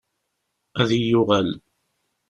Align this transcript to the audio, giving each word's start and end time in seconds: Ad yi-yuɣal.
Ad 0.81 0.89
yi-yuɣal. 0.99 1.49